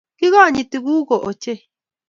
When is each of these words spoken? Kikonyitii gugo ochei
Kikonyitii 0.19 0.81
gugo 0.85 1.15
ochei 1.29 1.59